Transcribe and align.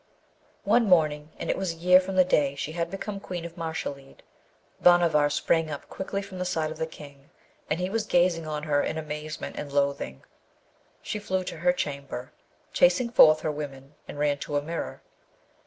One 0.63 0.85
morning, 0.89 1.29
and 1.37 1.47
it 1.51 1.55
was 1.59 1.73
a 1.73 1.77
year 1.77 1.99
from 1.99 2.15
the 2.15 2.23
day 2.25 2.55
she 2.55 2.71
had 2.71 2.89
become 2.89 3.19
Queen 3.19 3.45
of 3.45 3.55
Mashalleed, 3.55 4.23
Bhanavar 4.81 5.29
sprang 5.29 5.69
up 5.69 5.87
quickly 5.89 6.23
from 6.23 6.39
the 6.39 6.43
side 6.43 6.71
of 6.71 6.79
the 6.79 6.87
King; 6.87 7.29
and 7.69 7.79
he 7.79 7.87
was 7.87 8.07
gazing 8.07 8.47
on 8.47 8.63
her 8.63 8.81
in 8.81 8.97
amazement 8.97 9.57
and 9.59 9.71
loathing. 9.71 10.23
She 11.03 11.19
flew 11.19 11.43
to 11.43 11.57
her 11.57 11.71
chamber, 11.71 12.31
chasing 12.73 13.11
forth 13.11 13.41
her 13.41 13.51
women, 13.51 13.93
and 14.07 14.17
ran 14.17 14.39
to 14.39 14.57
a 14.57 14.61
mirror. 14.63 15.03